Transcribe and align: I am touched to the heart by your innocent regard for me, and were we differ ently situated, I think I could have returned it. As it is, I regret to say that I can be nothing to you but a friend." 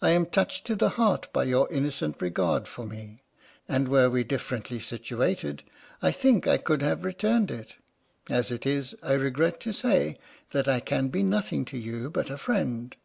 I 0.00 0.12
am 0.12 0.24
touched 0.24 0.66
to 0.68 0.74
the 0.74 0.88
heart 0.96 1.30
by 1.30 1.44
your 1.44 1.70
innocent 1.70 2.22
regard 2.22 2.66
for 2.66 2.86
me, 2.86 3.18
and 3.68 3.86
were 3.86 4.08
we 4.08 4.24
differ 4.24 4.56
ently 4.56 4.80
situated, 4.80 5.62
I 6.00 6.10
think 6.10 6.46
I 6.46 6.56
could 6.56 6.80
have 6.80 7.04
returned 7.04 7.50
it. 7.50 7.74
As 8.30 8.50
it 8.50 8.64
is, 8.64 8.94
I 9.02 9.12
regret 9.12 9.60
to 9.60 9.74
say 9.74 10.16
that 10.52 10.68
I 10.68 10.80
can 10.80 11.08
be 11.08 11.22
nothing 11.22 11.66
to 11.66 11.76
you 11.76 12.08
but 12.08 12.30
a 12.30 12.38
friend." 12.38 12.96